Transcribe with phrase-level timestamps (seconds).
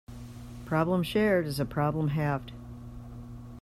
[0.07, 2.53] A problem shared is a problem halved.